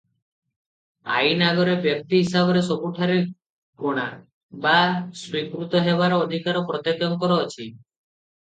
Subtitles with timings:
[1.17, 3.17] ଆଇନ ଆଗରେ ବ୍ୟକ୍ତି ହିସାବରେ ସବୁଠାରେ
[3.83, 4.07] ଗଣା
[4.65, 4.75] ବା
[5.21, 7.71] ସ୍ୱୀକୃତ ହେବାର ଅଧିକାର ପ୍ରତ୍ୟେକଙ୍କର ଅଛି।